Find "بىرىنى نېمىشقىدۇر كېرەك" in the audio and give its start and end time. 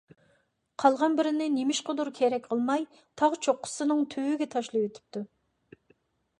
1.19-2.49